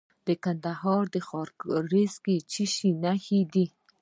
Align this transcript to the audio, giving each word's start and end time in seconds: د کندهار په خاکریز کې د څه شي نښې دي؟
د 0.27 0.29
کندهار 0.43 1.03
په 1.13 1.19
خاکریز 1.27 2.13
کې 2.23 2.35
د 2.39 2.45
څه 2.51 2.63
شي 2.73 2.89
نښې 3.03 3.41
دي؟ 3.53 3.65